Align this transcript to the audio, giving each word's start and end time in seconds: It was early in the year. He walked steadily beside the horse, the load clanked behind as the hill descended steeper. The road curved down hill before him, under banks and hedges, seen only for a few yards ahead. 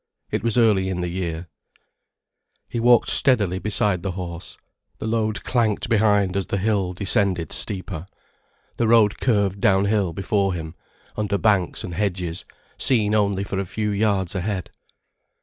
It 0.31 0.41
was 0.41 0.57
early 0.57 0.89
in 0.89 1.01
the 1.01 1.09
year. 1.09 1.47
He 2.67 2.79
walked 2.79 3.07
steadily 3.07 3.59
beside 3.59 4.01
the 4.01 4.13
horse, 4.13 4.57
the 4.97 5.05
load 5.05 5.43
clanked 5.43 5.89
behind 5.89 6.35
as 6.35 6.47
the 6.47 6.57
hill 6.57 6.93
descended 6.93 7.51
steeper. 7.51 8.07
The 8.77 8.87
road 8.87 9.19
curved 9.19 9.59
down 9.59 9.85
hill 9.85 10.11
before 10.11 10.55
him, 10.55 10.73
under 11.15 11.37
banks 11.37 11.83
and 11.83 11.93
hedges, 11.93 12.45
seen 12.79 13.13
only 13.13 13.43
for 13.43 13.59
a 13.59 13.63
few 13.67 13.91
yards 13.91 14.33
ahead. 14.33 14.71